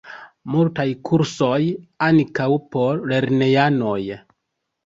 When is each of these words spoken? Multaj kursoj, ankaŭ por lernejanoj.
Multaj 0.53 0.85
kursoj, 1.09 1.59
ankaŭ 2.07 2.49
por 2.77 3.07
lernejanoj. 3.13 3.99